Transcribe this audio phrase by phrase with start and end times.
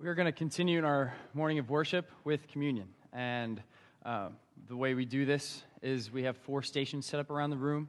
[0.00, 2.86] We are going to continue in our morning of worship with communion.
[3.12, 3.60] And
[4.06, 4.28] uh,
[4.68, 7.88] the way we do this is we have four stations set up around the room.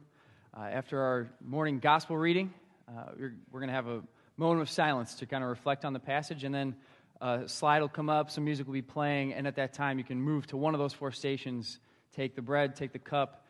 [0.52, 2.52] Uh, after our morning gospel reading,
[2.88, 4.02] uh, we're, we're going to have a
[4.36, 6.42] moment of silence to kind of reflect on the passage.
[6.42, 6.74] And then
[7.20, 9.32] a slide will come up, some music will be playing.
[9.32, 11.78] And at that time, you can move to one of those four stations,
[12.16, 13.46] take the bread, take the cup,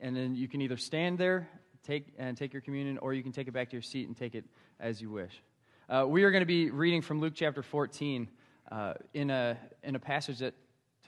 [0.00, 1.48] and then you can either stand there
[1.86, 4.16] take, and take your communion, or you can take it back to your seat and
[4.16, 4.44] take it
[4.80, 5.40] as you wish.
[5.88, 8.28] Uh, we are going to be reading from Luke chapter 14
[8.70, 10.54] uh, in, a, in a passage that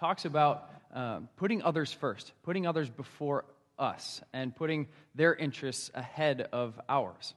[0.00, 3.45] talks about um, putting others first, putting others before
[3.78, 7.34] us, and putting their interests ahead of ours.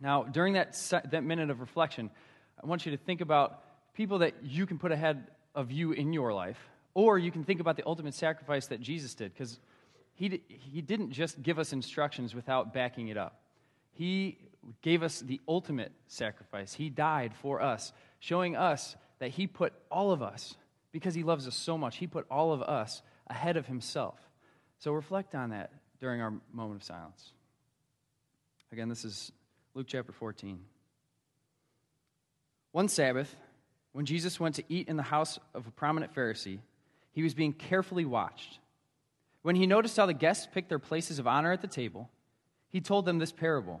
[0.00, 0.74] Now, during that,
[1.10, 2.10] that minute of reflection,
[2.62, 3.62] I want you to think about
[3.94, 6.58] people that you can put ahead of you in your life,
[6.94, 9.58] or you can think about the ultimate sacrifice that Jesus did, because
[10.14, 13.40] he, he didn't just give us instructions without backing it up.
[13.92, 14.38] He
[14.82, 16.74] gave us the ultimate sacrifice.
[16.74, 20.56] He died for us, showing us that He put all of us,
[20.92, 24.18] because He loves us so much, He put all of us ahead of Himself.
[24.78, 25.70] So reflect on that
[26.00, 27.32] during our moment of silence.
[28.72, 29.32] Again, this is
[29.74, 30.60] Luke chapter 14.
[32.72, 33.34] One Sabbath,
[33.92, 36.58] when Jesus went to eat in the house of a prominent Pharisee,
[37.12, 38.58] he was being carefully watched.
[39.42, 42.10] When he noticed how the guests picked their places of honor at the table,
[42.68, 43.80] he told them this parable.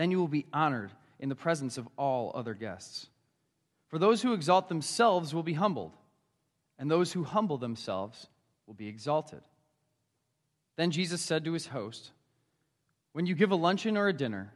[0.00, 3.06] Then you will be honored in the presence of all other guests.
[3.88, 5.92] For those who exalt themselves will be humbled,
[6.78, 8.26] and those who humble themselves
[8.66, 9.42] will be exalted.
[10.76, 12.12] Then Jesus said to his host,
[13.12, 14.54] When you give a luncheon or a dinner,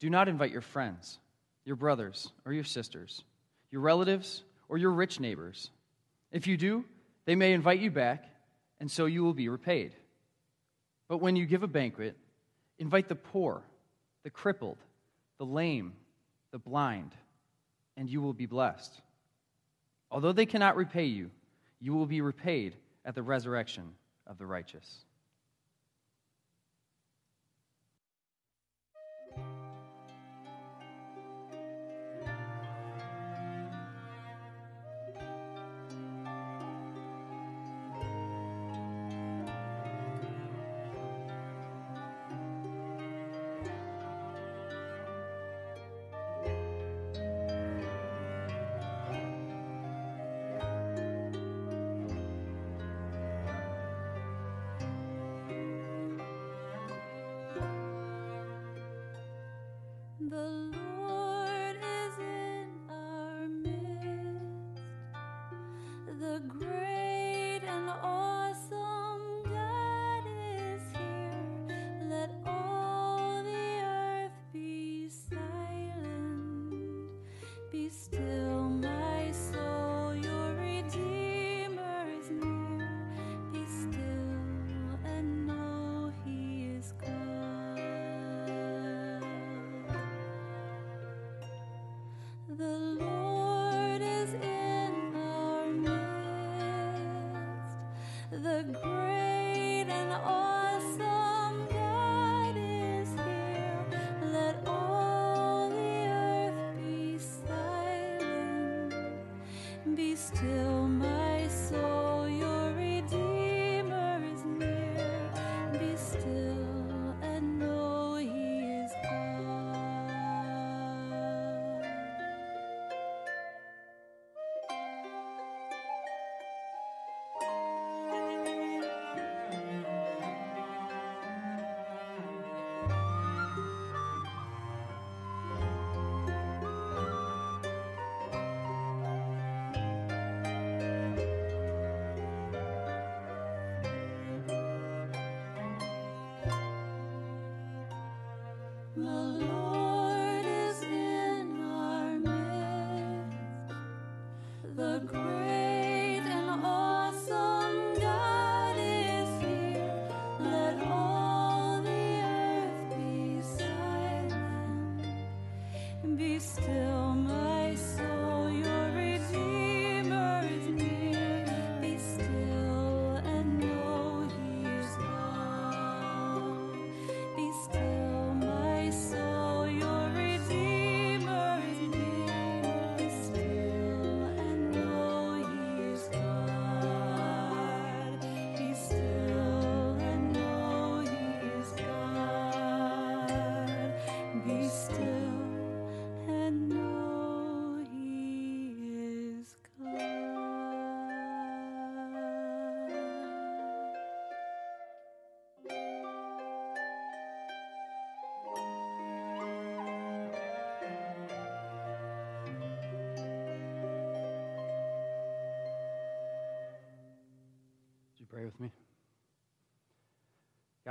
[0.00, 1.20] do not invite your friends,
[1.64, 3.22] your brothers, or your sisters,
[3.70, 5.70] your relatives, or your rich neighbors.
[6.32, 6.84] If you do,
[7.24, 8.24] they may invite you back,
[8.80, 9.92] and so you will be repaid.
[11.06, 12.16] But when you give a banquet,
[12.80, 13.62] invite the poor
[14.24, 14.78] the crippled,
[15.38, 15.94] the lame,
[16.52, 17.12] the blind,
[17.96, 19.00] and you will be blessed.
[20.10, 21.30] Although they cannot repay you,
[21.80, 23.94] you will be repaid at the resurrection
[24.26, 25.04] of the righteous.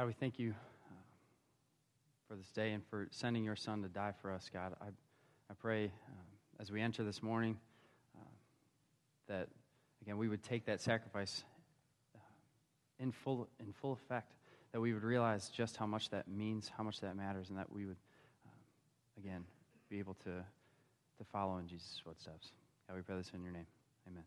[0.02, 0.56] God, we thank you
[0.90, 0.94] uh,
[2.28, 4.74] for this day and for sending your son to die for us, God.
[4.82, 7.60] I, I pray uh, as we enter this morning
[8.18, 8.24] uh,
[9.28, 9.48] that,
[10.02, 11.44] again, we would take that sacrifice
[12.16, 12.20] uh,
[12.98, 14.34] in full, in full effect,
[14.72, 17.72] that we would realize just how much that means, how much that matters, and that
[17.72, 18.00] we would,
[18.48, 19.46] uh, again,
[19.88, 22.54] be able to, to follow in Jesus' footsteps.
[22.88, 23.68] God, we pray this in your name.
[24.08, 24.24] Amen.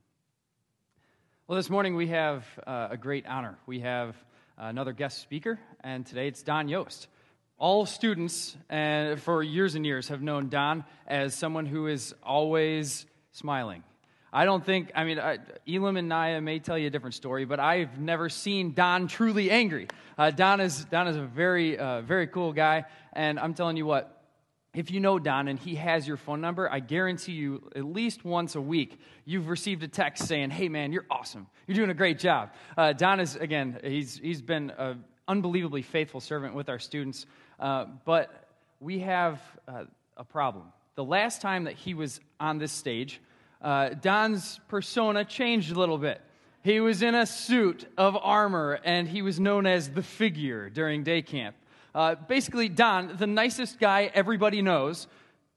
[1.48, 3.58] Well, this morning we have uh, a great honor.
[3.66, 4.14] We have
[4.58, 7.08] another guest speaker, and today it's Don Yost.
[7.58, 13.06] All students uh, for years and years have known Don as someone who is always
[13.32, 13.82] smiling.
[14.32, 17.44] I don't think, I mean, I, Elam and Naya may tell you a different story,
[17.44, 19.86] but I've never seen Don truly angry.
[20.18, 23.86] Uh, Don, is, Don is a very, uh, very cool guy, and I'm telling you
[23.86, 24.13] what,
[24.74, 28.24] if you know Don and he has your phone number, I guarantee you at least
[28.24, 31.46] once a week you've received a text saying, Hey man, you're awesome.
[31.66, 32.50] You're doing a great job.
[32.76, 37.26] Uh, Don is, again, he's, he's been an unbelievably faithful servant with our students.
[37.58, 38.48] Uh, but
[38.80, 39.84] we have uh,
[40.16, 40.66] a problem.
[40.96, 43.20] The last time that he was on this stage,
[43.62, 46.20] uh, Don's persona changed a little bit.
[46.62, 51.04] He was in a suit of armor and he was known as the figure during
[51.04, 51.56] day camp.
[51.94, 55.06] Uh, basically, Don, the nicest guy everybody knows,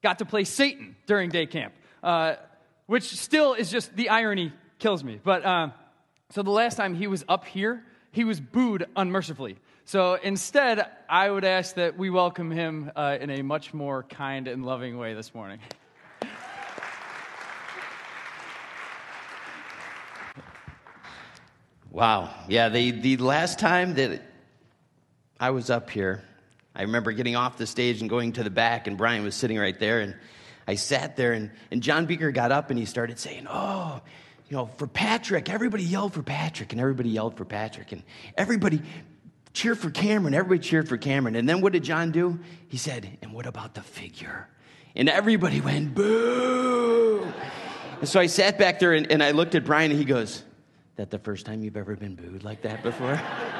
[0.02, 2.36] got to play Satan during day camp, uh,
[2.86, 5.20] which still is just the irony kills me.
[5.22, 5.70] But uh,
[6.30, 7.82] so the last time he was up here,
[8.12, 9.56] he was booed unmercifully.
[9.84, 14.46] So instead, I would ask that we welcome him uh, in a much more kind
[14.46, 15.58] and loving way this morning.
[21.90, 22.32] Wow.
[22.48, 24.22] Yeah, the, the last time that
[25.40, 26.22] I was up here,
[26.78, 29.58] I remember getting off the stage and going to the back, and Brian was sitting
[29.58, 30.00] right there.
[30.00, 30.14] And
[30.68, 34.00] I sat there, and, and John Beaker got up and he started saying, Oh,
[34.48, 38.04] you know, for Patrick, everybody yelled for Patrick, and everybody yelled for Patrick, and
[38.36, 38.80] everybody
[39.52, 41.34] cheered for Cameron, everybody cheered for Cameron.
[41.34, 42.38] And then what did John do?
[42.68, 44.48] He said, And what about the figure?
[44.94, 47.26] And everybody went, Boo!
[47.98, 50.44] And so I sat back there and, and I looked at Brian, and he goes,
[50.94, 53.20] That the first time you've ever been booed like that before?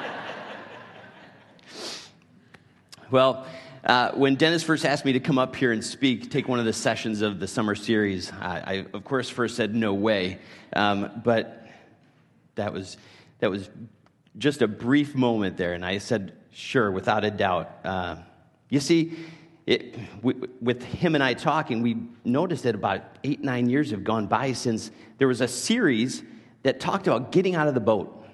[3.11, 3.47] Well,
[3.85, 6.67] uh, when Dennis first asked me to come up here and speak, take one of
[6.67, 10.39] the sessions of the summer series, I, I of course first said no way.
[10.75, 11.67] Um, but
[12.57, 12.99] that was,
[13.39, 13.71] that was
[14.37, 17.79] just a brief moment there, and I said sure, without a doubt.
[17.83, 18.17] Uh,
[18.69, 19.17] you see,
[19.65, 21.97] it, with him and I talking, we
[22.27, 26.23] noticed that about eight, nine years have gone by since there was a series
[26.63, 28.27] that talked about getting out of the boat.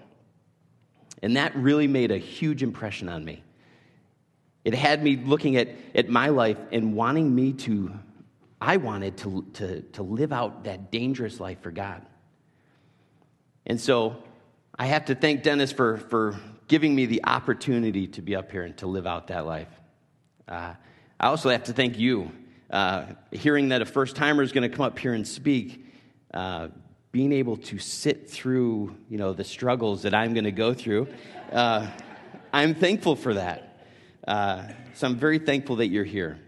[1.22, 3.44] And that really made a huge impression on me.
[4.64, 7.92] It had me looking at, at my life and wanting me to,
[8.60, 12.02] I wanted to, to, to live out that dangerous life for God.
[13.66, 14.16] And so
[14.78, 18.62] I have to thank Dennis for, for giving me the opportunity to be up here
[18.62, 19.68] and to live out that life.
[20.48, 20.74] Uh,
[21.20, 22.32] I also have to thank you.
[22.70, 25.84] Uh, hearing that a first timer is going to come up here and speak,
[26.32, 26.68] uh,
[27.12, 31.06] being able to sit through you know, the struggles that I'm going to go through,
[31.52, 31.86] uh,
[32.52, 33.73] I'm thankful for that.
[34.26, 34.62] Uh,
[34.94, 36.38] so I'm very thankful that you're here.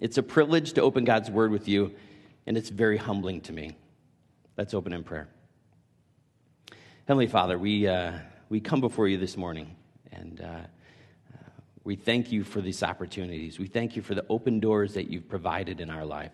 [0.00, 1.94] It's a privilege to open God's word with you,
[2.46, 3.76] and it's very humbling to me.
[4.56, 5.28] Let's open in prayer.
[7.06, 8.14] Heavenly Father, we, uh,
[8.48, 9.76] we come before you this morning,
[10.10, 10.60] and uh,
[11.84, 13.60] we thank you for these opportunities.
[13.60, 16.32] We thank you for the open doors that you've provided in our life.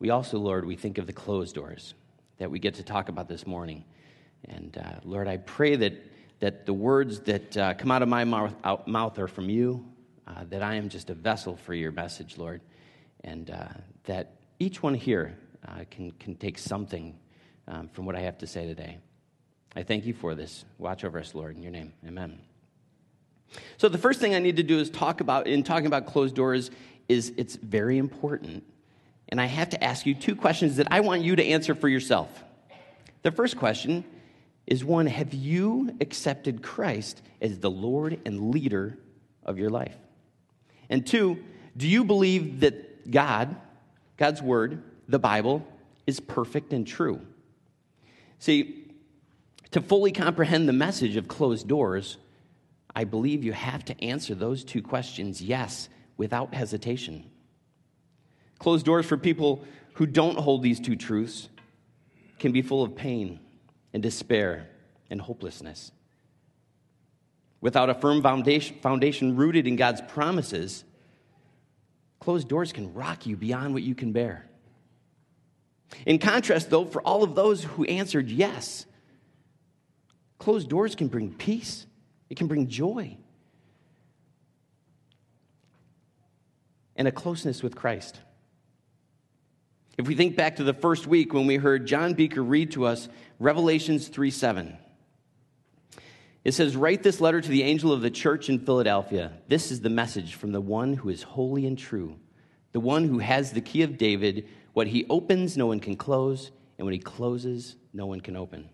[0.00, 1.94] We also, Lord, we think of the closed doors
[2.36, 3.84] that we get to talk about this morning.
[4.44, 6.09] And uh, Lord, I pray that
[6.40, 9.86] that the words that uh, come out of my mouth, out, mouth are from you,
[10.26, 12.62] uh, that I am just a vessel for your message, Lord,
[13.22, 13.68] and uh,
[14.04, 17.18] that each one here uh, can, can take something
[17.68, 18.98] um, from what I have to say today.
[19.76, 20.64] I thank you for this.
[20.78, 21.92] Watch over us, Lord, in your name.
[22.06, 22.40] Amen.
[23.76, 26.34] So the first thing I need to do is talk about, in talking about closed
[26.34, 26.70] doors,
[27.08, 28.64] is it's very important.
[29.28, 31.88] And I have to ask you two questions that I want you to answer for
[31.88, 32.44] yourself.
[33.22, 34.04] The first question
[34.70, 38.96] is one have you accepted Christ as the Lord and leader
[39.44, 39.96] of your life?
[40.88, 41.42] And two,
[41.76, 43.56] do you believe that God,
[44.16, 45.66] God's word, the Bible,
[46.06, 47.20] is perfect and true?
[48.38, 48.86] See,
[49.72, 52.16] to fully comprehend the message of closed doors,
[52.94, 57.28] I believe you have to answer those two questions yes, without hesitation.
[58.60, 61.48] Closed doors for people who don't hold these two truths
[62.38, 63.40] can be full of pain
[63.92, 64.68] and despair
[65.10, 65.92] and hopelessness.
[67.60, 70.84] Without a firm foundation, foundation rooted in God's promises,
[72.18, 74.46] closed doors can rock you beyond what you can bear.
[76.06, 78.86] In contrast, though, for all of those who answered yes,
[80.40, 81.86] Closed doors can bring peace,
[82.30, 83.14] it can bring joy,
[86.96, 88.18] and a closeness with Christ.
[90.00, 92.86] If we think back to the first week when we heard John Beaker read to
[92.86, 94.78] us Revelations 3 7,
[96.42, 99.30] it says, Write this letter to the angel of the church in Philadelphia.
[99.48, 102.18] This is the message from the one who is holy and true,
[102.72, 104.48] the one who has the key of David.
[104.72, 108.70] What he opens, no one can close, and when he closes, no one can open.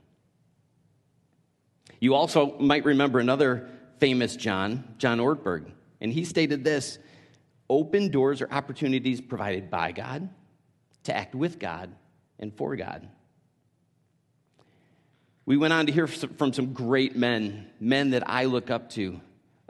[1.98, 3.68] You also might remember another
[3.98, 7.00] famous John, John Ortberg, and he stated this
[7.68, 10.30] Open doors are opportunities provided by God
[11.06, 11.90] to act with God
[12.38, 13.08] and for God.
[15.44, 19.20] We went on to hear from some great men, men that I look up to,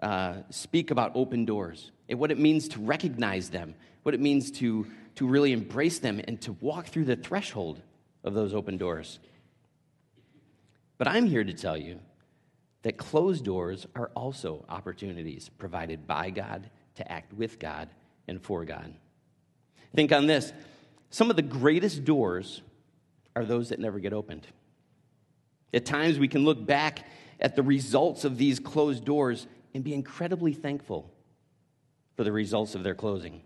[0.03, 4.51] uh, speak about open doors and what it means to recognize them, what it means
[4.53, 7.83] to, to really embrace them and to walk through the threshold
[8.25, 9.19] of those open doors.
[10.99, 12.01] But I'm here to tell you
[12.83, 17.91] that closed doors are also opportunities provided by God to act with God
[18.29, 18.95] and for God.
[19.95, 20.53] Think on this
[21.11, 22.63] some of the greatest doors
[23.35, 24.47] are those that never get opened.
[25.73, 27.07] At times, we can look back
[27.41, 31.13] at the results of these closed doors and be incredibly thankful
[32.17, 33.43] for the results of their closing.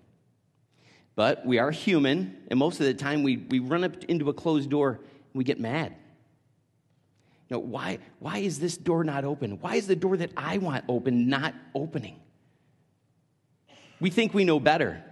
[1.17, 4.33] But we are human, and most of the time we, we run up into a
[4.33, 5.95] closed door and we get mad.
[7.49, 9.59] You know, why, why is this door not open?
[9.61, 12.21] Why is the door that I want open not opening?
[13.99, 15.03] We think we know better.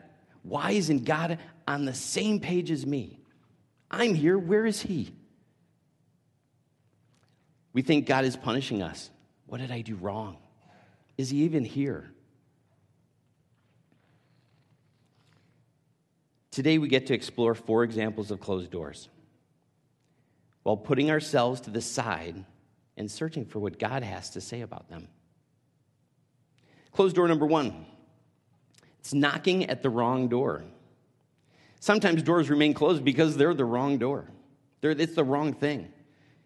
[0.45, 3.21] Why isn't God on the same page as me?
[3.91, 4.39] I'm here.
[4.39, 5.13] Where is He?
[7.73, 9.11] We think God is punishing us.
[9.47, 10.39] What did I do wrong?
[11.19, 12.11] Is He even here?
[16.51, 19.09] Today, we get to explore four examples of closed doors
[20.65, 22.45] while putting ourselves to the side
[22.97, 25.07] and searching for what God has to say about them.
[26.93, 27.87] Closed door number one
[28.99, 30.65] it's knocking at the wrong door.
[31.81, 34.31] Sometimes doors remain closed because they're the wrong door,
[34.81, 35.93] they're, it's the wrong thing.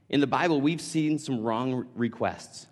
[0.08, 2.66] In the Bible, we've seen some wrong requests.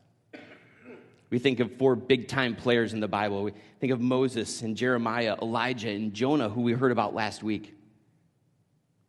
[1.31, 3.45] We think of four big time players in the Bible.
[3.45, 7.75] We think of Moses and Jeremiah, Elijah, and Jonah, who we heard about last week.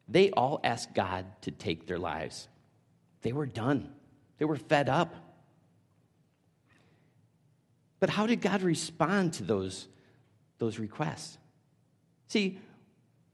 [0.07, 2.47] They all asked God to take their lives.
[3.21, 3.91] They were done,
[4.37, 5.13] they were fed up.
[7.99, 9.87] But how did God respond to those,
[10.57, 11.37] those requests?
[12.27, 12.57] See,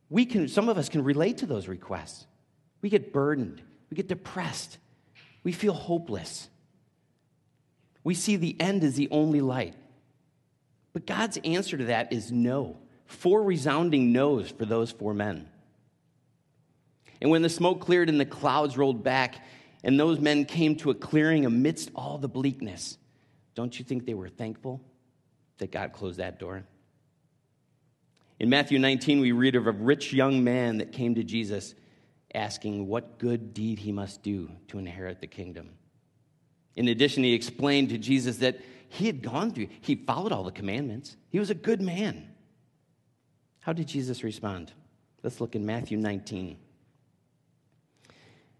[0.09, 2.25] we can, some of us can relate to those requests.
[2.81, 4.77] We get burdened, we get depressed,
[5.43, 6.49] we feel hopeless.
[8.03, 9.75] We see the end as the only light.
[10.93, 12.77] But God's answer to that is no.
[13.05, 15.49] Four resounding no's for those four men.
[17.21, 19.43] And when the smoke cleared and the clouds rolled back,
[19.83, 22.97] and those men came to a clearing amidst all the bleakness,
[23.55, 24.81] don't you think they were thankful
[25.57, 26.63] that God closed that door?
[28.39, 31.73] In Matthew 19, we read of a rich young man that came to Jesus
[32.35, 35.71] asking what good deed he must do to inherit the kingdom.
[36.75, 40.51] In addition, he explained to Jesus that he had gone through, he followed all the
[40.51, 41.17] commandments.
[41.29, 42.29] He was a good man.
[43.59, 44.71] How did Jesus respond?
[45.23, 46.57] Let's look in Matthew 19.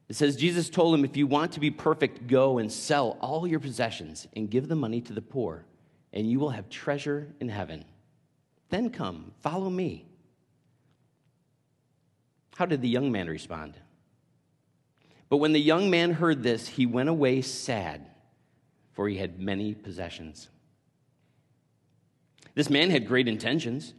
[0.10, 3.46] It says, Jesus told him, If you want to be perfect, go and sell all
[3.46, 5.66] your possessions and give the money to the poor,
[6.12, 7.86] and you will have treasure in heaven.
[8.70, 10.06] Then come, follow me.
[12.56, 13.78] How did the young man respond?
[15.30, 18.08] But when the young man heard this, he went away sad,
[18.94, 20.50] for he had many possessions.
[22.56, 23.94] This man had great intentions,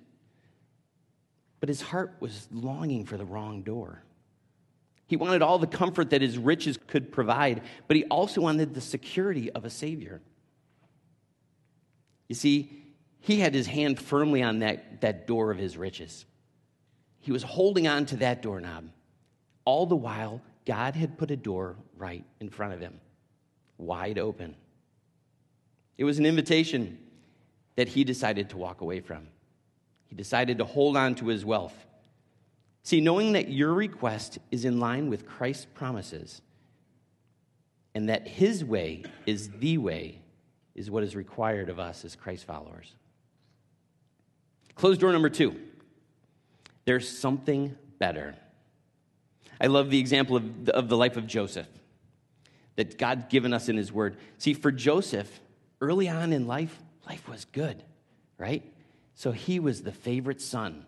[1.61, 4.03] but his heart was longing for the wrong door.
[5.07, 8.81] He wanted all the comfort that his riches could provide, but he also wanted the
[8.81, 10.21] security of a Savior.
[12.29, 12.88] You see,
[13.21, 16.25] he had his hand firmly on that, that door of his riches.
[17.21, 18.89] He was holding on to that doorknob.
[19.65, 23.01] All the while, God had put a door right in front of him,
[23.77, 24.55] wide open.
[25.97, 26.99] It was an invitation
[27.77, 29.29] that he decided to walk away from.
[30.07, 31.75] He decided to hold on to his wealth.
[32.83, 36.41] See, knowing that your request is in line with Christ's promises
[37.95, 40.21] and that his way is the way
[40.75, 42.95] is what is required of us as Christ followers.
[44.79, 45.55] Closed door number two
[46.87, 48.35] there's something better.
[49.61, 51.67] I love the example of the, of the life of Joseph
[52.77, 54.17] that God's given us in His Word.
[54.39, 55.41] See, for Joseph,
[55.83, 56.75] early on in life,
[57.07, 57.83] life was good,
[58.39, 58.63] right?
[59.17, 60.87] So he was the favorite son.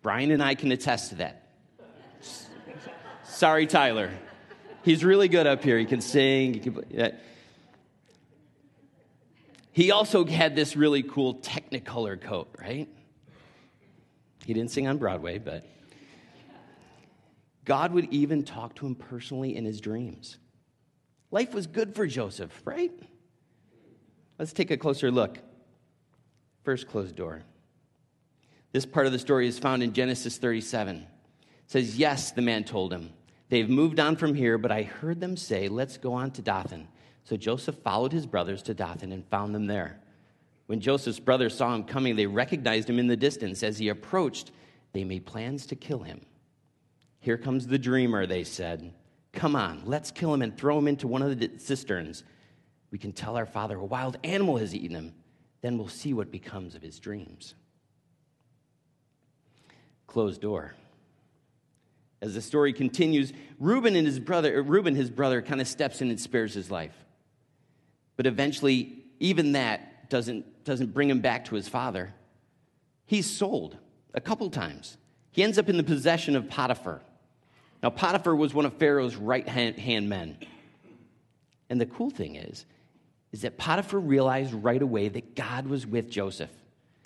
[0.00, 1.48] Brian and I can attest to that.
[3.24, 4.10] Sorry, Tyler.
[4.84, 5.78] He's really good up here.
[5.78, 6.54] He can sing.
[6.54, 7.18] He can,
[9.72, 12.88] He also had this really cool Technicolor coat, right?
[14.46, 15.66] He didn't sing on Broadway, but
[17.64, 20.38] God would even talk to him personally in his dreams.
[21.32, 22.92] Life was good for Joseph, right?
[24.38, 25.40] Let's take a closer look.
[26.62, 27.42] First closed door.
[28.70, 30.98] This part of the story is found in Genesis 37.
[30.98, 31.06] It
[31.66, 33.12] says, Yes, the man told him.
[33.48, 36.86] They've moved on from here, but I heard them say, Let's go on to Dothan.
[37.24, 39.98] So Joseph followed his brothers to Dothan and found them there.
[40.66, 43.62] When Joseph's brothers saw him coming, they recognized him in the distance.
[43.62, 44.50] As he approached,
[44.92, 46.20] they made plans to kill him.
[47.20, 48.92] Here comes the dreamer, they said.
[49.32, 52.24] Come on, let's kill him and throw him into one of the cisterns.
[52.90, 55.14] We can tell our father a wild animal has eaten him.
[55.60, 57.54] Then we'll see what becomes of his dreams.
[60.06, 60.74] Closed door.
[62.22, 66.00] As the story continues, Reuben and his brother, er, Reuben, his brother, kind of steps
[66.00, 66.94] in and spares his life.
[68.16, 72.12] But eventually, even that doesn't, doesn't bring him back to his father.
[73.06, 73.76] He's sold
[74.12, 74.98] a couple times.
[75.30, 77.00] He ends up in the possession of Potiphar.
[77.82, 80.36] Now, Potiphar was one of Pharaoh's right hand men.
[81.70, 82.66] And the cool thing is,
[83.32, 86.50] is that Potiphar realized right away that God was with Joseph.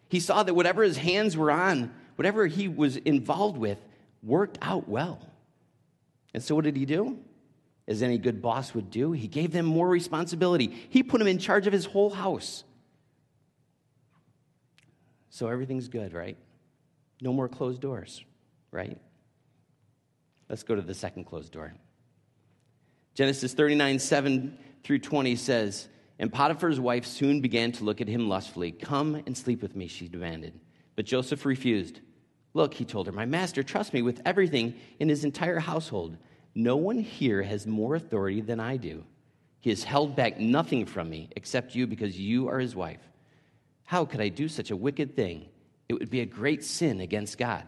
[0.09, 3.79] He saw that whatever his hands were on, whatever he was involved with,
[4.23, 5.21] worked out well.
[6.35, 7.19] And so, what did he do?
[7.91, 10.73] as any good boss would do, he gave them more responsibility.
[10.91, 12.63] He put them in charge of his whole house.
[15.31, 16.37] So everything's good, right?
[17.23, 18.23] No more closed doors,
[18.73, 18.99] right?
[20.49, 21.73] Let's go to the second closed door.
[23.15, 25.89] Genesis 39, 7 through 20 says,
[26.19, 28.73] And Potiphar's wife soon began to look at him lustfully.
[28.73, 30.59] Come and sleep with me, she demanded.
[30.97, 32.01] But Joseph refused.
[32.53, 36.17] Look, he told her, my master trusts me with everything in his entire household.
[36.55, 39.05] No one here has more authority than I do.
[39.61, 43.10] He has held back nothing from me except you because you are his wife.
[43.91, 45.47] How could I do such a wicked thing?
[45.89, 47.65] It would be a great sin against God.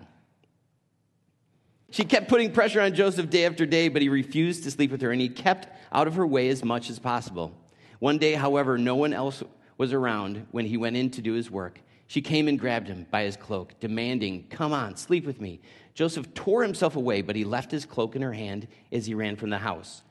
[1.91, 5.01] She kept putting pressure on Joseph day after day, but he refused to sleep with
[5.01, 7.53] her, and he kept out of her way as much as possible.
[7.99, 9.43] One day, however, no one else
[9.79, 11.81] was around when he went in to do his work.
[12.07, 15.61] She came and grabbed him by his cloak, demanding, Come on, sleep with me.
[15.93, 19.35] Joseph tore himself away, but he left his cloak in her hand as he ran
[19.35, 20.05] from the house.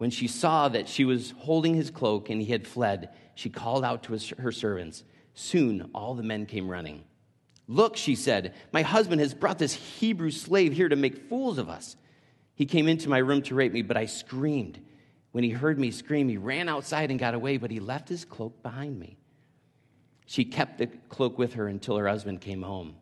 [0.00, 3.84] When she saw that she was holding his cloak and he had fled, she called
[3.84, 5.04] out to her servants.
[5.34, 7.04] Soon all the men came running.
[7.68, 11.68] Look, she said, my husband has brought this Hebrew slave here to make fools of
[11.68, 11.96] us.
[12.54, 14.80] He came into my room to rape me, but I screamed.
[15.32, 18.24] When he heard me scream, he ran outside and got away, but he left his
[18.24, 19.18] cloak behind me.
[20.24, 22.96] She kept the cloak with her until her husband came home.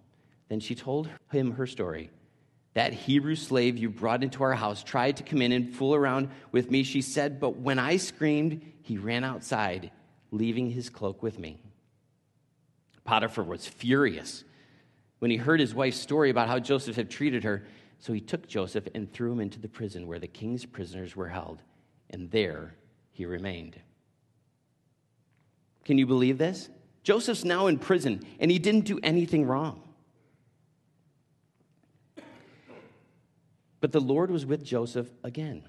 [0.49, 2.11] Then she told him her story.
[2.75, 6.31] That Hebrew slave you brought into our house tried to come in and fool around
[6.53, 9.91] with me, she said, but when I screamed, he ran outside,
[10.31, 11.61] leaving his cloak with me.
[13.05, 14.45] Potiphar was furious
[15.19, 17.65] when he heard his wife's story about how Joseph had treated her.
[17.99, 21.29] So he took Joseph and threw him into the prison where the king's prisoners were
[21.29, 21.63] held,
[22.11, 22.75] and there
[23.11, 23.81] he remained.
[25.85, 26.69] Can you believe this?
[27.03, 29.83] Joseph's now in prison, and he didn't do anything wrong.
[33.81, 35.63] But the Lord was with Joseph again.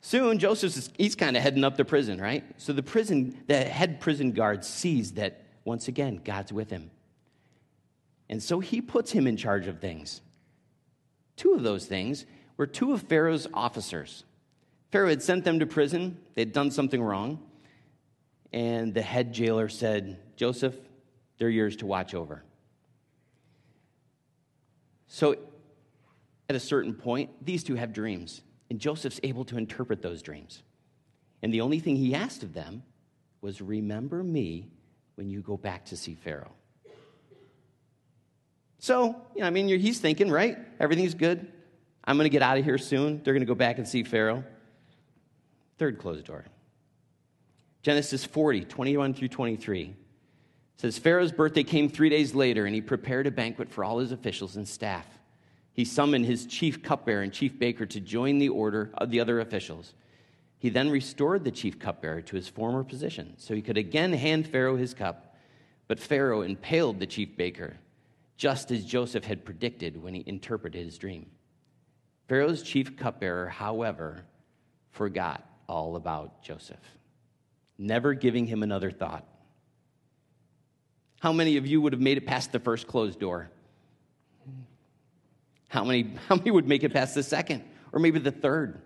[0.00, 2.42] Soon, Joseph, he's kind of heading up the prison, right?
[2.56, 6.90] So the prison, the head prison guard sees that once again, God's with him.
[8.30, 10.22] And so he puts him in charge of things.
[11.36, 12.24] Two of those things
[12.56, 14.24] were two of Pharaoh's officers.
[14.90, 17.40] Pharaoh had sent them to prison, they'd done something wrong.
[18.52, 20.74] And the head jailer said, Joseph,
[21.38, 22.42] they're yours to watch over.
[25.06, 25.36] So
[26.50, 30.64] at a certain point, these two have dreams, and Joseph's able to interpret those dreams.
[31.44, 32.82] And the only thing he asked of them
[33.40, 34.68] was, Remember me
[35.14, 36.50] when you go back to see Pharaoh.
[38.80, 40.58] So, you know, I mean, he's thinking, right?
[40.80, 41.46] Everything's good.
[42.02, 43.22] I'm going to get out of here soon.
[43.22, 44.42] They're going to go back and see Pharaoh.
[45.78, 46.44] Third closed door.
[47.82, 49.94] Genesis 40, 21 through 23
[50.78, 54.10] says Pharaoh's birthday came three days later, and he prepared a banquet for all his
[54.10, 55.06] officials and staff
[55.80, 59.40] he summoned his chief cupbearer and chief baker to join the order of the other
[59.40, 59.94] officials.
[60.58, 64.46] He then restored the chief cupbearer to his former position so he could again hand
[64.46, 65.38] Pharaoh his cup.
[65.88, 67.78] But Pharaoh impaled the chief baker,
[68.36, 71.30] just as Joseph had predicted when he interpreted his dream.
[72.28, 74.26] Pharaoh's chief cupbearer, however,
[74.90, 76.76] forgot all about Joseph,
[77.78, 79.26] never giving him another thought.
[81.20, 83.50] How many of you would have made it past the first closed door?
[85.70, 88.82] How many, how many would make it past the second or maybe the third?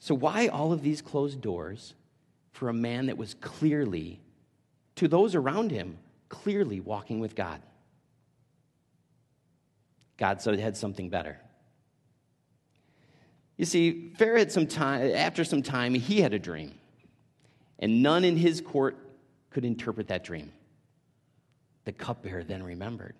[0.00, 1.94] So, why all of these closed doors
[2.50, 4.20] for a man that was clearly,
[4.96, 5.96] to those around him,
[6.28, 7.62] clearly walking with God?
[10.16, 11.38] God said it had something better.
[13.56, 16.74] You see, Pharaoh had some time, after some time, he had a dream,
[17.78, 18.96] and none in his court
[19.50, 20.52] could interpret that dream.
[21.84, 23.14] The cupbearer then remembered.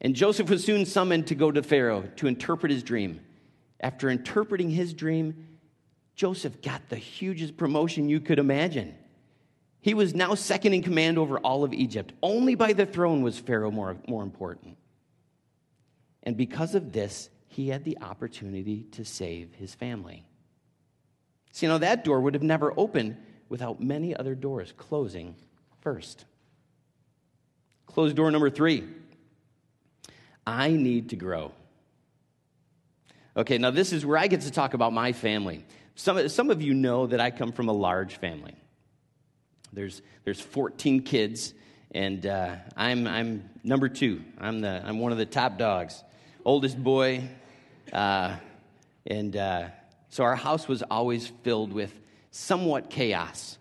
[0.00, 3.20] And Joseph was soon summoned to go to Pharaoh to interpret his dream.
[3.80, 5.46] After interpreting his dream,
[6.14, 8.94] Joseph got the hugest promotion you could imagine.
[9.80, 12.12] He was now second in command over all of Egypt.
[12.22, 14.76] Only by the throne was Pharaoh more, more important.
[16.22, 20.24] And because of this, he had the opportunity to save his family.
[21.52, 23.16] See, now that door would have never opened
[23.48, 25.34] without many other doors closing
[25.80, 26.24] first.
[27.86, 28.84] Closed door number three
[30.46, 31.52] I need to grow.
[33.36, 35.64] Okay, now this is where I get to talk about my family.
[35.94, 38.54] Some, some of you know that I come from a large family.
[39.72, 41.54] There's, there's 14 kids,
[41.92, 44.22] and uh, I'm, I'm number two.
[44.38, 46.02] I'm, the, I'm one of the top dogs,
[46.44, 47.28] oldest boy.
[47.92, 48.36] Uh,
[49.06, 49.68] and uh,
[50.08, 51.92] so our house was always filled with
[52.30, 53.58] somewhat chaos.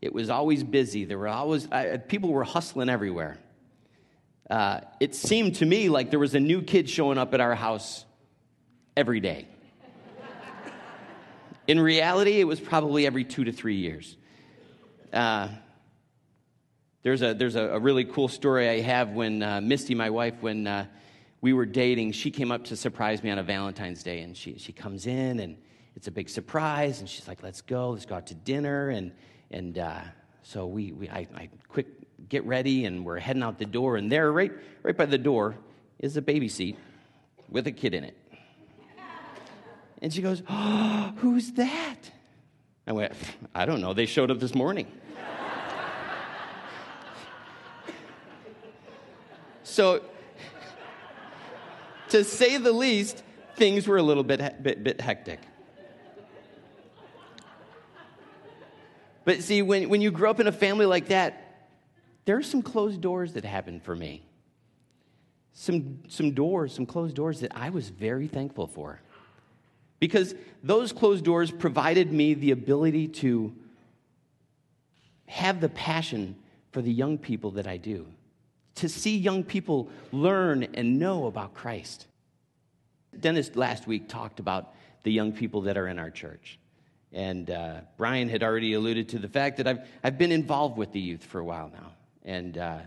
[0.00, 1.04] It was always busy.
[1.04, 1.68] There were always,
[2.08, 3.38] people were hustling everywhere.
[4.52, 7.54] Uh, it seemed to me like there was a new kid showing up at our
[7.54, 8.04] house
[8.94, 9.48] every day.
[11.66, 14.14] In reality, it was probably every two to three years.
[15.10, 15.48] Uh,
[17.02, 20.34] there's a, there's a, a, really cool story I have when uh, Misty, my wife,
[20.42, 20.84] when uh,
[21.40, 24.20] we were dating, she came up to surprise me on a Valentine's Day.
[24.20, 25.56] And she, she comes in, and
[25.96, 27.00] it's a big surprise.
[27.00, 28.90] And she's like, let's go, let's go out to dinner.
[28.90, 29.12] And,
[29.50, 30.02] and uh,
[30.42, 31.86] so we, we I, I quick
[32.28, 33.96] get ready, and we're heading out the door.
[33.96, 35.56] And there, right, right by the door,
[35.98, 36.78] is a baby seat
[37.48, 38.16] with a kid in it.
[40.00, 42.10] And she goes, oh, Who's that?
[42.86, 43.12] I went,
[43.54, 43.94] I don't know.
[43.94, 44.90] They showed up this morning.
[49.62, 50.02] so,
[52.08, 53.22] to say the least,
[53.56, 55.38] things were a little bit, bit, bit hectic.
[59.24, 61.51] But see, when, when you grow up in a family like that,
[62.24, 64.22] there are some closed doors that happened for me.
[65.54, 69.00] Some, some doors, some closed doors that I was very thankful for
[70.02, 73.54] because those closed doors provided me the ability to
[75.26, 76.34] have the passion
[76.72, 78.06] for the young people that I do,
[78.74, 82.08] to see young people learn and know about Christ.
[83.20, 86.58] Dennis last week talked about the young people that are in our church.
[87.12, 90.90] And uh, Brian had already alluded to the fact that I've, I've been involved with
[90.90, 91.92] the youth for a while now.
[92.24, 92.78] And uh,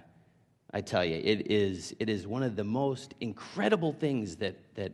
[0.74, 4.93] I tell you, it is, it is one of the most incredible things that, that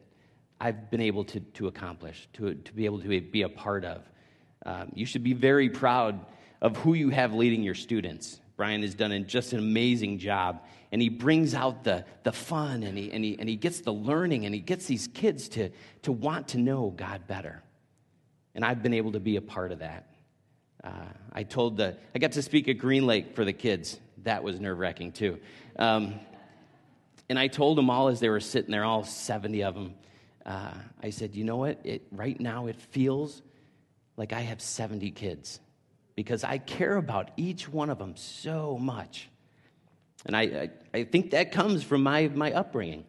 [0.60, 4.08] I've been able to, to accomplish, to, to be able to be a part of.
[4.66, 6.26] Um, you should be very proud
[6.62, 8.40] of who you have leading your students.
[8.58, 12.96] Brian has done just an amazing job, and he brings out the, the fun, and
[12.96, 15.72] he, and, he, and he gets the learning, and he gets these kids to,
[16.04, 17.64] to want to know God better.
[18.54, 20.14] And I've been able to be a part of that.
[20.84, 20.92] Uh,
[21.34, 24.00] I told the, I got to speak at Green Lake for the kids.
[24.24, 25.40] That was nerve wracking too.
[25.78, 26.16] Um,
[27.30, 29.96] and I told them all as they were sitting there, all 70 of them,
[30.46, 31.80] uh, I said, you know what?
[31.84, 33.42] It, right now it feels
[34.18, 35.60] like I have 70 kids
[36.16, 39.30] because I care about each one of them so much.
[40.26, 43.06] And I, I, I think that comes from my, my upbringing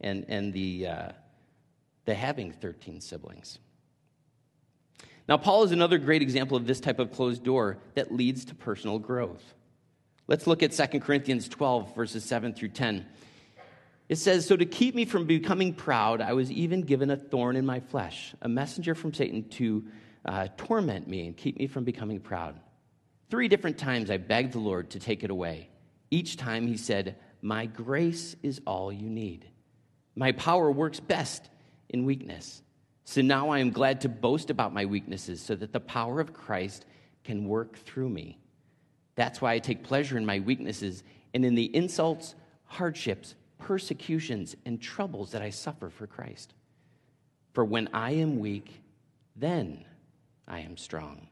[0.00, 1.08] and, and the, uh,
[2.04, 3.58] the having 13 siblings.
[5.28, 8.54] Now, Paul is another great example of this type of closed door that leads to
[8.54, 9.54] personal growth.
[10.26, 13.04] Let's look at 2 Corinthians 12, verses 7 through 10.
[14.08, 17.56] It says, So to keep me from becoming proud, I was even given a thorn
[17.56, 19.84] in my flesh, a messenger from Satan to
[20.24, 22.58] uh, torment me and keep me from becoming proud.
[23.30, 25.68] Three different times I begged the Lord to take it away.
[26.10, 29.46] Each time he said, My grace is all you need.
[30.16, 31.50] My power works best
[31.90, 32.62] in weakness.
[33.04, 36.32] So now I am glad to boast about my weaknesses so that the power of
[36.32, 36.86] Christ
[37.24, 38.38] can work through me.
[39.14, 42.34] That's why I take pleasure in my weaknesses and in the insults,
[42.66, 46.54] hardships, persecutions and troubles that I suffer for Christ.
[47.52, 48.82] For when I am weak,
[49.36, 49.84] then
[50.46, 51.28] I am strong.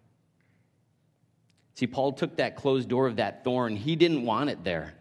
[1.75, 3.77] See, Paul took that closed door of that thorn.
[3.77, 4.95] He didn't want it there.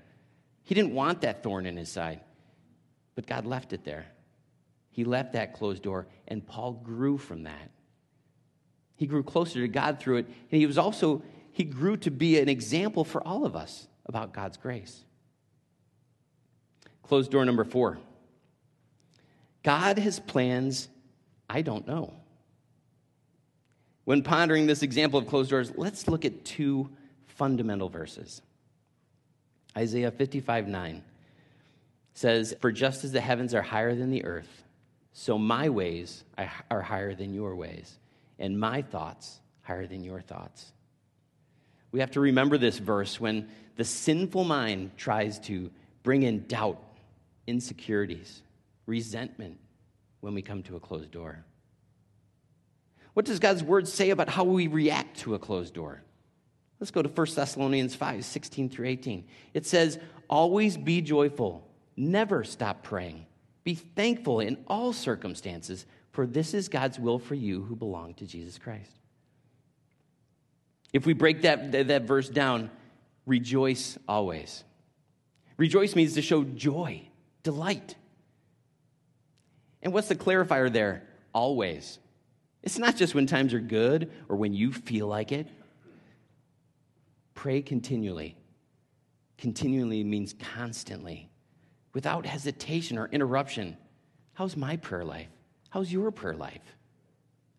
[0.64, 2.22] He didn't want that thorn in his side.
[3.16, 4.06] But God left it there.
[4.90, 7.72] He left that closed door, and Paul grew from that.
[8.96, 12.40] He grew closer to God through it, and he was also, he grew to be
[12.40, 15.04] an example for all of us about God's grace.
[17.04, 17.98] Closed door number four
[19.64, 20.88] God has plans
[21.50, 22.14] I don't know.
[24.06, 26.90] When pondering this example of closed doors, let's look at two
[27.28, 28.42] fundamental verses.
[29.78, 31.04] Isaiah 55 9
[32.14, 34.64] says, For just as the heavens are higher than the earth,
[35.14, 36.24] so my ways
[36.70, 38.00] are higher than your ways,
[38.40, 40.72] and my thoughts higher than your thoughts.
[41.92, 45.72] We have to remember this verse when the sinful mind tries to
[46.04, 46.82] bring in doubt,
[47.48, 48.42] insecurities,
[48.86, 49.60] resentment
[50.22, 51.44] when we come to a closed door.
[53.14, 56.02] What does God's word say about how we react to a closed door?
[56.80, 59.26] Let's go to 1 Thessalonians 5 16 through 18.
[59.54, 60.00] It says,
[60.30, 63.26] Always be joyful, never stop praying.
[63.64, 68.26] Be thankful in all circumstances, for this is God's will for you who belong to
[68.26, 69.01] Jesus Christ.
[70.94, 72.70] If we break that, that, verse down,
[73.26, 74.64] rejoice always.
[75.58, 77.08] Rejoice means to show joy,
[77.44, 77.96] delight.
[79.82, 81.04] And what's the clarifier there?
[81.34, 82.00] Always.
[82.64, 85.48] It's not just when times are good or when you feel like it.
[87.34, 88.36] Pray continually.
[89.38, 91.32] Continually means constantly,
[91.94, 93.76] without hesitation or interruption.
[94.34, 95.30] How's my prayer life?
[95.70, 96.62] How's your prayer life?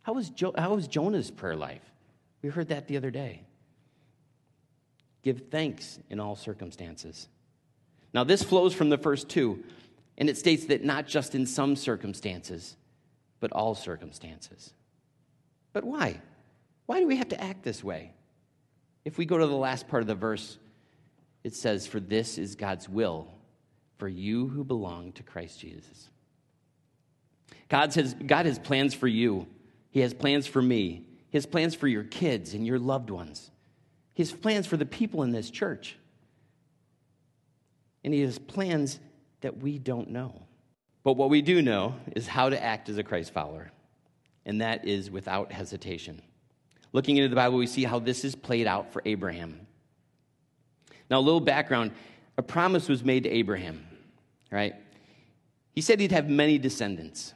[0.03, 1.83] How is, jo- how is Jonah's prayer life?
[2.43, 3.43] We heard that the other day.
[5.23, 7.29] Give thanks in all circumstances.
[8.13, 9.63] Now, this flows from the first two,
[10.19, 12.77] and it states that not just in some circumstances,
[13.41, 14.73] but all circumstances.
[15.73, 16.21] But why?
[16.87, 18.13] Why do we have to act this way?
[19.05, 20.59] If we go to the last part of the verse,
[21.45, 23.29] it says, For this is God's will
[23.99, 26.11] for you who belong to Christ Jesus.
[27.69, 29.47] God, says, God has plans for you,
[29.91, 33.51] He has plans for me, Has plans for your kids and your loved ones,
[34.15, 35.97] His plans for the people in this church.
[38.05, 39.01] And He has plans
[39.41, 40.43] that we don't know.
[41.05, 43.73] But what we do know is how to act as a Christ follower,
[44.45, 46.23] and that is without hesitation.
[46.93, 49.67] Looking into the Bible, we see how this is played out for Abraham.
[51.11, 51.93] Now, a little background
[52.39, 53.87] a promise was made to Abraham,
[54.51, 54.75] right?
[55.75, 57.35] He said he'd have many descendants.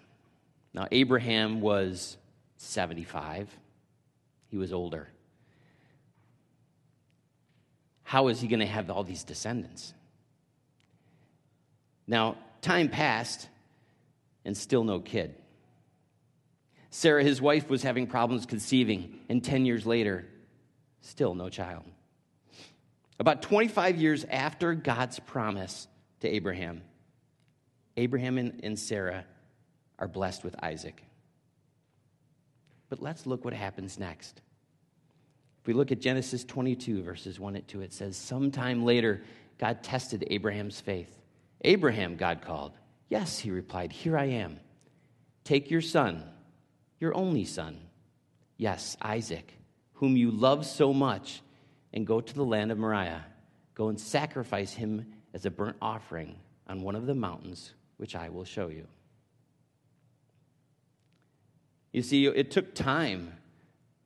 [0.72, 2.16] Now, Abraham was
[2.56, 3.48] 75,
[4.50, 5.09] he was older.
[8.02, 9.92] How is he going to have all these descendants?
[12.06, 13.48] Now, time passed
[14.44, 15.35] and still no kid.
[16.90, 20.24] Sarah, his wife, was having problems conceiving, and 10 years later,
[21.00, 21.82] still no child.
[23.18, 25.88] About 25 years after God's promise
[26.20, 26.82] to Abraham,
[27.96, 29.24] Abraham and, Sarah
[29.98, 31.02] are blessed with Isaac.
[32.88, 34.40] But let's look what happens next.
[35.61, 39.22] If we look at Genesis 22, verses 1 and 2, it says, Sometime later,
[39.59, 41.11] God tested Abraham's faith.
[41.62, 42.72] Abraham, God called.
[43.09, 44.61] Yes, he replied, Here I am.
[45.44, 46.25] Take your son
[46.99, 47.79] your only son,
[48.57, 49.53] yes, Isaac,
[49.94, 51.42] whom you love so much,
[51.92, 53.25] and go to the land of Moriah.
[53.75, 58.31] Go and sacrifice him as a burnt offering on one of the mountains, which I
[58.31, 58.87] will show you.
[61.92, 63.33] You see, it took time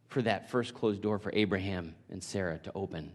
[0.08, 3.12] for that first closed door for Abraham and Sarah to open.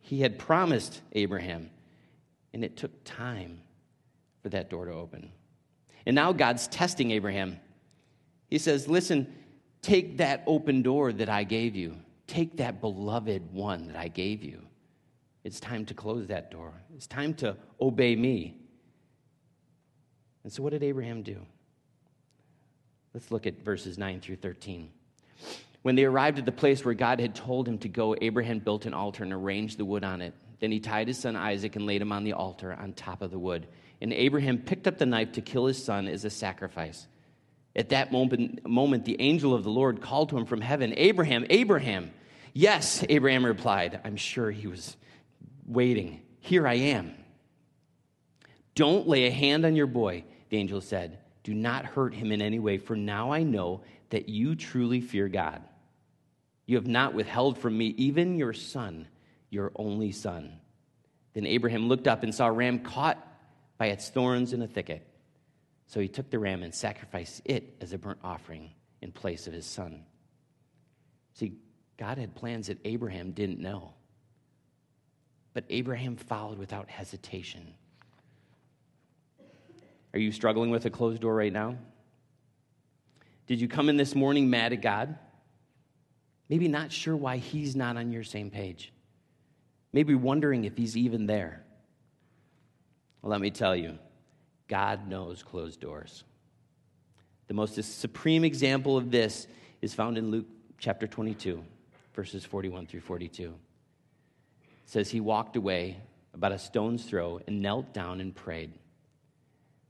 [0.00, 1.70] He had promised Abraham,
[2.54, 3.60] and it took time
[4.42, 5.32] for that door to open.
[6.06, 7.58] And now God's testing Abraham.
[8.48, 9.32] He says, Listen,
[9.82, 14.42] take that open door that I gave you, take that beloved one that I gave
[14.42, 14.62] you.
[15.44, 16.72] It's time to close that door.
[16.94, 18.58] It's time to obey me.
[20.44, 21.44] And so, what did Abraham do?
[23.14, 24.90] Let's look at verses 9 through 13.
[25.82, 28.86] When they arrived at the place where God had told him to go, Abraham built
[28.86, 30.34] an altar and arranged the wood on it.
[30.60, 33.30] Then he tied his son Isaac and laid him on the altar on top of
[33.30, 33.66] the wood.
[34.00, 37.06] And Abraham picked up the knife to kill his son as a sacrifice.
[37.76, 41.46] At that moment, moment, the angel of the Lord called to him from heaven, Abraham,
[41.48, 42.10] Abraham.
[42.52, 44.00] Yes, Abraham replied.
[44.04, 44.96] I'm sure he was
[45.64, 46.22] waiting.
[46.40, 47.14] Here I am.
[48.74, 51.18] Don't lay a hand on your boy, the angel said.
[51.48, 53.80] Do not hurt him in any way, for now I know
[54.10, 55.62] that you truly fear God.
[56.66, 59.08] You have not withheld from me even your son,
[59.48, 60.60] your only son.
[61.32, 63.16] Then Abraham looked up and saw a ram caught
[63.78, 65.08] by its thorns in a thicket.
[65.86, 68.68] So he took the ram and sacrificed it as a burnt offering
[69.00, 70.04] in place of his son.
[71.32, 71.54] See,
[71.96, 73.94] God had plans that Abraham didn't know.
[75.54, 77.72] But Abraham followed without hesitation.
[80.12, 81.76] Are you struggling with a closed door right now?
[83.46, 85.16] Did you come in this morning mad at God?
[86.48, 88.92] Maybe not sure why He's not on your same page.
[89.92, 91.62] Maybe wondering if He's even there.
[93.22, 93.98] Well, let me tell you
[94.68, 96.24] God knows closed doors.
[97.48, 99.46] The most supreme example of this
[99.80, 100.46] is found in Luke
[100.78, 101.64] chapter 22,
[102.14, 103.44] verses 41 through 42.
[103.44, 103.54] It
[104.84, 105.98] says, He walked away
[106.34, 108.72] about a stone's throw and knelt down and prayed,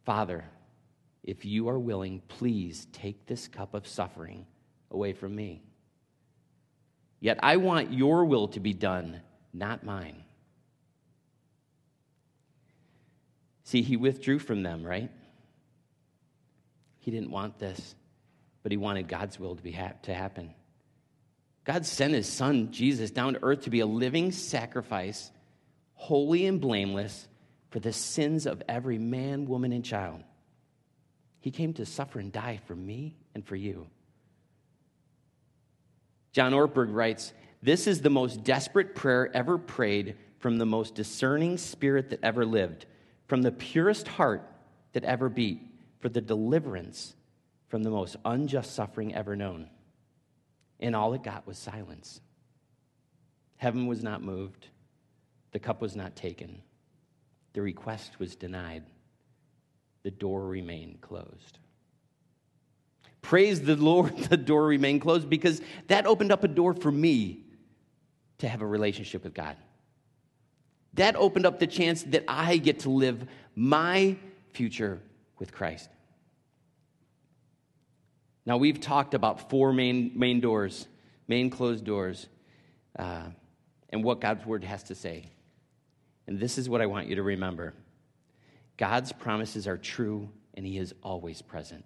[0.08, 0.42] Father,
[1.22, 4.46] if you are willing, please take this cup of suffering
[4.90, 5.60] away from me.
[7.20, 9.20] Yet I want your will to be done,
[9.52, 10.24] not mine.
[13.64, 15.10] See, he withdrew from them, right?
[17.00, 17.94] He didn't want this,
[18.62, 20.54] but he wanted God's will to, be ha- to happen.
[21.66, 25.30] God sent his son, Jesus, down to earth to be a living sacrifice,
[25.96, 27.28] holy and blameless,
[27.70, 30.22] for the sins of every man, woman, and child.
[31.40, 33.86] He came to suffer and die for me and for you.
[36.32, 41.58] John Ortberg writes This is the most desperate prayer ever prayed from the most discerning
[41.58, 42.86] spirit that ever lived
[43.26, 44.42] from the purest heart
[44.92, 45.60] that ever beat
[46.00, 47.14] for the deliverance
[47.68, 49.68] from the most unjust suffering ever known.
[50.80, 52.20] And all it got was silence.
[53.56, 54.68] Heaven was not moved,
[55.52, 56.62] the cup was not taken,
[57.58, 58.84] the request was denied,
[60.04, 61.58] the door remained closed.
[63.20, 67.40] Praise the Lord, the door remained closed because that opened up a door for me
[68.38, 69.56] to have a relationship with God
[70.94, 74.14] that opened up the chance that I get to live my
[74.52, 75.00] future
[75.40, 75.88] with Christ.
[78.46, 80.86] Now, we've talked about four main, main doors,
[81.26, 82.28] main closed doors,
[82.96, 83.24] uh,
[83.90, 85.32] and what God's word has to say.
[86.28, 87.74] And this is what I want you to remember
[88.76, 91.84] God's promises are true, and He is always present.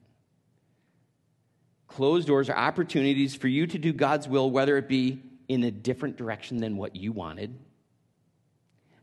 [1.86, 5.70] Closed doors are opportunities for you to do God's will, whether it be in a
[5.70, 7.58] different direction than what you wanted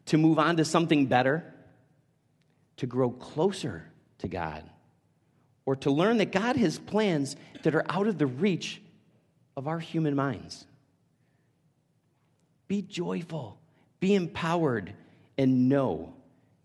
[0.08, 1.44] to move on to something better,
[2.78, 3.86] to grow closer
[4.18, 4.68] to God,
[5.66, 8.82] or to learn that God has plans that are out of the reach
[9.56, 10.66] of our human minds.
[12.68, 13.60] Be joyful,
[14.00, 14.94] be empowered,
[15.40, 16.14] and know,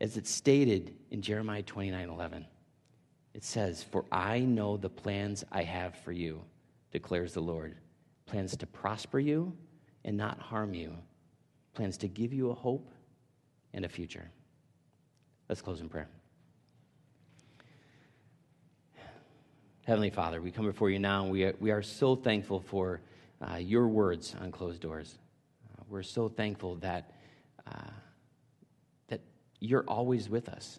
[0.01, 2.45] as it's stated in Jeremiah 29 11.
[3.33, 6.43] It says, For I know the plans I have for you,
[6.91, 7.77] declares the Lord
[8.27, 9.57] plans to prosper you
[10.05, 10.93] and not harm you,
[11.73, 12.91] plans to give you a hope
[13.75, 14.29] and a future.
[15.49, 16.09] Let's close in prayer.
[19.87, 23.01] Heavenly Father, we come before you now, and we are, we are so thankful for
[23.41, 25.19] uh, your words on closed doors.
[25.79, 27.13] Uh, we're so thankful that,
[27.67, 28.04] uh, that
[29.65, 30.79] you're always with us.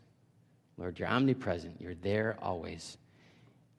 [0.77, 2.97] Lord, you're omnipresent, you're there always.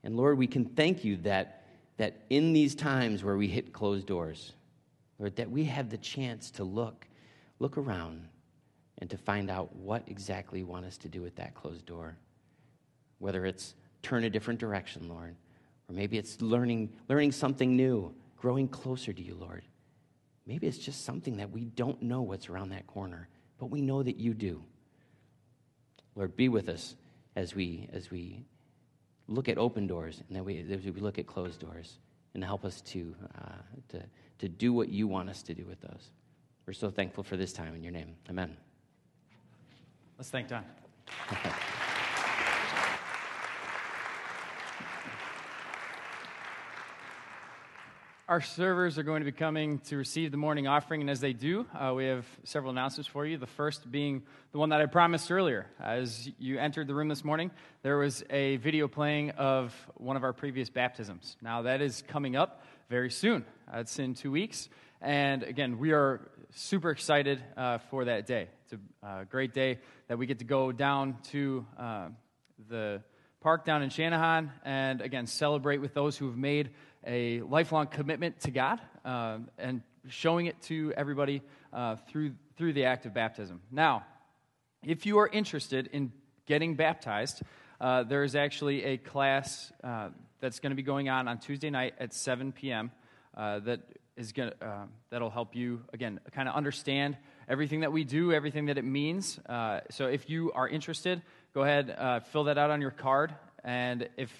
[0.03, 1.65] And Lord, we can thank you that,
[1.97, 4.53] that in these times where we hit closed doors,
[5.19, 7.07] Lord, that we have the chance to look,
[7.59, 8.29] look around
[8.99, 12.17] and to find out what exactly you want us to do with that closed door.
[13.19, 15.37] Whether it's turn a different direction, Lord,
[15.89, 19.65] or maybe it's learning, learning something new, growing closer to you, Lord.
[20.47, 24.03] Maybe it's just something that we don't know what's around that corner, but we know
[24.03, 24.63] that you do.
[26.17, 26.97] Lord, be with us
[27.37, 28.45] as we, as we
[29.29, 31.99] look at open doors and then we, as we look at closed doors
[32.35, 33.53] and help us to, uh,
[33.91, 34.03] to,
[34.39, 36.11] to do what you want us to do with those.
[36.67, 38.17] We're so thankful for this time in your name.
[38.29, 38.57] Amen.
[40.19, 40.65] Let's thank Don.
[48.29, 51.33] Our servers are going to be coming to receive the morning offering, and as they
[51.33, 53.39] do, uh, we have several announcements for you.
[53.39, 55.69] The first being the one that I promised earlier.
[55.79, 57.53] As you entered the room this morning,
[57.85, 61.37] there was a video playing of one of our previous baptisms.
[61.41, 63.45] Now, that is coming up very soon.
[63.73, 64.69] It's in two weeks.
[65.01, 68.49] And again, we are super excited uh, for that day.
[68.65, 72.09] It's a uh, great day that we get to go down to uh,
[72.69, 73.03] the
[73.41, 76.71] park down in Shanahan and again celebrate with those who have made
[77.07, 81.43] a lifelong commitment to God uh, and showing it to everybody
[81.73, 83.61] uh, through, through the act of baptism.
[83.71, 84.05] Now,
[84.85, 86.13] if you are interested in
[86.47, 87.43] getting baptized,
[87.81, 89.73] uh, there is actually a class
[90.41, 92.91] that's going to be going on on Tuesday night at 7 p.m.
[93.35, 93.81] that
[94.17, 97.17] is going uh, that'll help you again kind of understand
[97.49, 101.21] everything that we do everything that it means uh, so if you are interested
[101.55, 103.35] go ahead uh, fill that out on your card
[103.67, 104.31] and if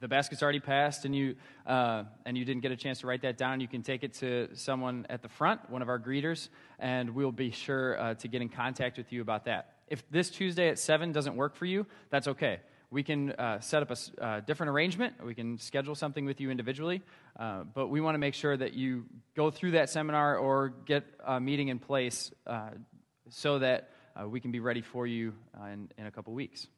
[0.00, 3.22] the basket's already passed and you uh, and you didn't get a chance to write
[3.22, 6.48] that down you can take it to someone at the front one of our greeters
[6.78, 10.28] and we'll be sure uh, to get in contact with you about that if this
[10.28, 12.58] tuesday at 7 doesn't work for you that's okay
[12.90, 15.14] we can uh, set up a uh, different arrangement.
[15.24, 17.00] We can schedule something with you individually.
[17.38, 21.04] Uh, but we want to make sure that you go through that seminar or get
[21.26, 22.68] a meeting in place uh,
[23.30, 23.88] so that
[24.26, 25.32] we can be ready for you
[25.72, 26.68] in, in a couple weeks.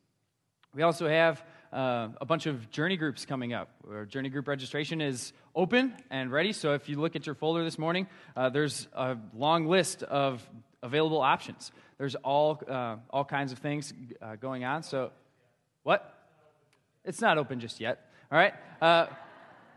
[0.74, 1.44] We also have
[1.74, 3.68] uh, a bunch of journey groups coming up.
[3.90, 6.52] Our journey group registration is open and ready.
[6.52, 8.06] So if you look at your folder this morning,
[8.36, 10.48] uh, there's a long list of
[10.84, 11.72] available options.
[11.98, 14.84] There's all, uh, all kinds of things uh, going on.
[14.84, 15.10] So,
[15.82, 16.14] what?
[17.04, 18.08] It's not open just yet.
[18.30, 18.54] All right?
[18.80, 19.06] Uh,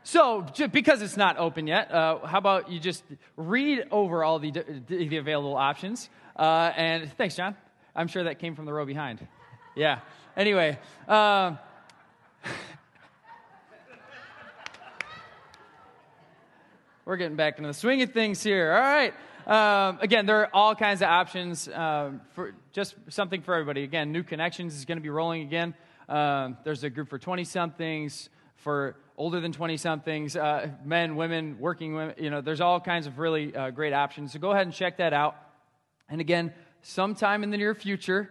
[0.04, 3.04] so, because it's not open yet, uh, how about you just
[3.36, 6.10] read over all the, the available options?
[6.38, 7.56] and thanks, John.
[7.96, 9.28] I'm sure that came from the row behind.
[9.76, 10.00] Yeah.
[10.38, 10.78] Anyway,
[17.08, 18.74] we're getting back into the swing of things here.
[18.74, 19.14] All right.
[19.48, 23.84] Um, again, there are all kinds of options um, for just something for everybody.
[23.84, 25.74] Again, New Connections is going to be rolling again.
[26.10, 28.28] Um, there's a group for 20 somethings,
[28.58, 32.16] for older than 20 somethings, uh, men, women, working women.
[32.18, 34.34] You know, there's all kinds of really uh, great options.
[34.34, 35.38] So go ahead and check that out.
[36.10, 38.30] And again, sometime in the near future,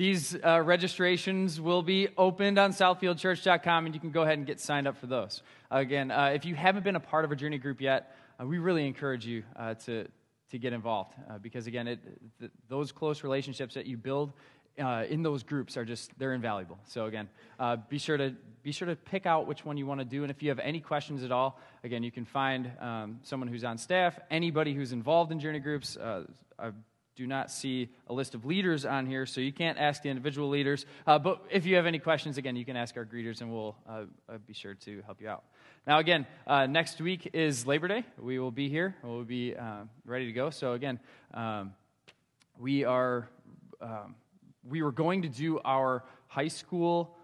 [0.00, 4.58] these uh, registrations will be opened on southfieldchurch.com, and you can go ahead and get
[4.58, 5.42] signed up for those.
[5.70, 8.56] Again, uh, if you haven't been a part of a journey group yet, uh, we
[8.56, 10.08] really encourage you uh, to,
[10.52, 11.98] to get involved uh, because, again, it,
[12.38, 14.32] th- those close relationships that you build
[14.82, 17.28] uh, in those groups are just they're invaluable so again
[17.90, 20.30] be sure to be sure to pick out which one you want to do and
[20.30, 23.76] if you have any questions at all again you can find um, someone who's on
[23.76, 26.22] staff anybody who's involved in journey groups uh,
[27.20, 30.48] do not see a list of leaders on here, so you can't ask the individual
[30.48, 30.86] leaders.
[31.06, 33.76] Uh, but if you have any questions, again, you can ask our greeters, and we'll
[33.86, 35.44] uh, uh, be sure to help you out.
[35.86, 38.04] Now, again, uh, next week is Labor Day.
[38.18, 38.96] We will be here.
[39.02, 40.48] We'll be uh, ready to go.
[40.48, 40.98] So, again,
[41.34, 41.74] um,
[42.58, 43.28] we are
[43.82, 44.14] um,
[44.66, 47.18] we were going to do our high school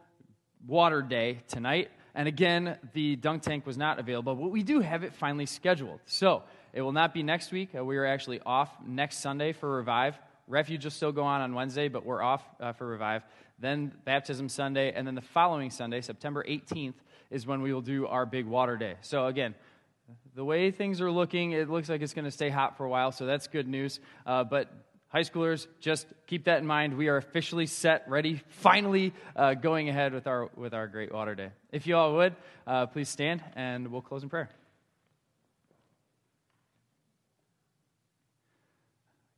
[0.67, 1.91] water day tonight.
[2.15, 6.01] And again, the dunk tank was not available, but we do have it finally scheduled.
[6.05, 6.43] So
[6.73, 7.71] it will not be next week.
[7.77, 10.19] Uh, we are actually off next Sunday for Revive.
[10.49, 13.23] Refuge will still go on on Wednesday, but we're off uh, for Revive.
[13.59, 16.95] Then Baptism Sunday, and then the following Sunday, September 18th,
[17.31, 18.95] is when we will do our big water day.
[19.01, 19.55] So, again,
[20.35, 22.89] the way things are looking, it looks like it's going to stay hot for a
[22.89, 23.99] while, so that's good news.
[24.27, 24.71] Uh, but
[25.09, 26.97] high schoolers, just keep that in mind.
[26.97, 31.35] We are officially set, ready, finally uh, going ahead with our, with our great water
[31.35, 31.51] day.
[31.73, 32.37] If you all would,
[32.67, 34.51] uh, please stand, and we'll close in prayer.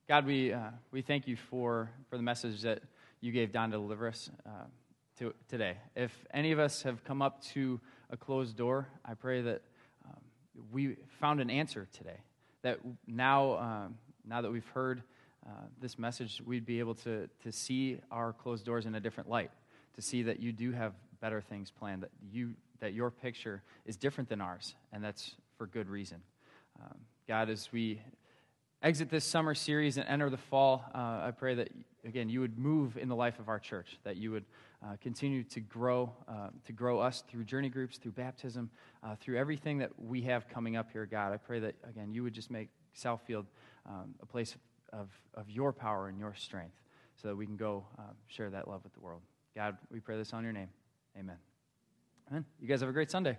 [0.08, 2.80] God, we, uh, we thank you for, for the message that
[3.20, 4.64] you gave Don to deliver us uh,
[5.18, 5.76] to, today.
[5.94, 7.78] If any of us have come up to
[8.08, 9.60] a closed door, I pray that
[10.06, 10.16] um,
[10.72, 12.16] we found an answer today.
[12.62, 15.02] That now, um, now that we've heard
[15.46, 19.28] uh, this message, we'd be able to, to see our closed doors in a different
[19.28, 19.50] light,
[19.96, 23.98] to see that you do have better things planned, that, you, that your picture is
[23.98, 26.22] different than ours, and that's for good reason.
[26.80, 26.96] Um,
[27.28, 28.00] God, as we
[28.82, 31.70] exit this summer series and enter the fall, uh, I pray that,
[32.04, 34.44] again, you would move in the life of our church, that you would
[34.84, 38.70] uh, continue to grow, uh, to grow us through journey groups, through baptism,
[39.02, 41.32] uh, through everything that we have coming up here, God.
[41.32, 43.46] I pray that, again, you would just make Southfield
[43.86, 44.56] um, a place
[44.92, 46.76] of, of your power and your strength
[47.20, 49.22] so that we can go uh, share that love with the world.
[49.56, 50.68] God, we pray this on your name.
[51.18, 51.36] Amen.
[52.30, 52.44] Amen.
[52.60, 53.38] You guys have a great Sunday.